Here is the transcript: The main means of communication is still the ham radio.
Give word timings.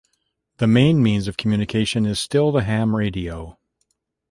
The 0.57 0.65
main 0.65 1.03
means 1.03 1.27
of 1.27 1.37
communication 1.37 2.07
is 2.07 2.19
still 2.19 2.51
the 2.51 2.63
ham 2.63 2.95
radio. 2.95 3.59